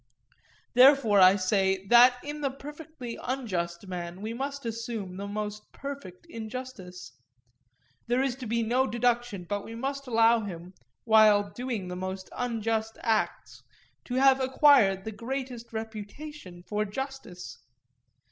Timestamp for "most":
5.27-5.71, 11.95-12.31